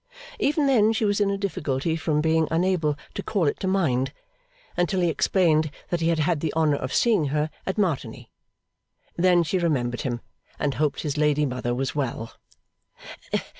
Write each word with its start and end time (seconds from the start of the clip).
Even 0.39 0.65
then 0.65 0.91
she 0.93 1.05
was 1.05 1.21
in 1.21 1.29
a 1.29 1.37
difficulty 1.37 1.95
from 1.95 2.21
being 2.21 2.47
unable 2.49 2.97
to 3.13 3.21
call 3.21 3.45
it 3.45 3.59
to 3.59 3.67
mind, 3.67 4.11
until 4.75 4.99
he 4.99 5.09
explained 5.09 5.69
that 5.89 6.01
he 6.01 6.07
had 6.07 6.17
had 6.17 6.39
the 6.39 6.51
honour 6.55 6.77
of 6.77 6.91
seeing 6.91 7.25
her 7.25 7.51
at 7.67 7.77
Martigny. 7.77 8.31
Then 9.15 9.43
she 9.43 9.59
remembered 9.59 10.01
him, 10.01 10.21
and 10.57 10.73
hoped 10.73 11.01
his 11.01 11.19
lady 11.19 11.45
mother 11.45 11.75
was 11.75 11.93
well. 11.93 12.33